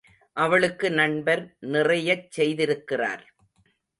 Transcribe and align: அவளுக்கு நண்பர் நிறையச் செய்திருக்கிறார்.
அவளுக்கு 0.37 0.91
நண்பர் 0.91 1.43
நிறையச் 1.59 2.25
செய்திருக்கிறார். 2.31 3.23